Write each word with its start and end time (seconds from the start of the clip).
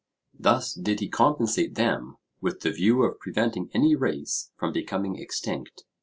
Thus 0.33 0.73
did 0.73 0.99
he 0.99 1.07
compensate 1.07 1.75
them 1.75 2.17
with 2.41 2.61
the 2.61 2.71
view 2.71 3.03
of 3.03 3.19
preventing 3.19 3.69
any 3.71 3.95
race 3.95 4.49
from 4.57 4.73
becoming 4.73 5.17
extinct. 5.17 5.83